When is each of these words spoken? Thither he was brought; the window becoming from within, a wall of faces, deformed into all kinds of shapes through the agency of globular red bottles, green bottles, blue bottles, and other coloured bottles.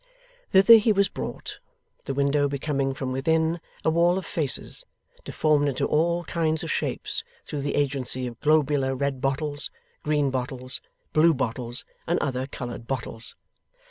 Thither 0.49 0.77
he 0.77 0.91
was 0.91 1.09
brought; 1.09 1.59
the 2.05 2.15
window 2.15 2.47
becoming 2.49 2.91
from 2.95 3.11
within, 3.11 3.61
a 3.85 3.91
wall 3.91 4.17
of 4.17 4.25
faces, 4.25 4.83
deformed 5.23 5.67
into 5.69 5.85
all 5.85 6.23
kinds 6.23 6.63
of 6.63 6.71
shapes 6.71 7.23
through 7.45 7.61
the 7.61 7.75
agency 7.75 8.25
of 8.25 8.39
globular 8.41 8.95
red 8.95 9.21
bottles, 9.21 9.69
green 10.01 10.31
bottles, 10.31 10.81
blue 11.13 11.35
bottles, 11.35 11.85
and 12.07 12.17
other 12.17 12.47
coloured 12.47 12.87
bottles. 12.87 13.35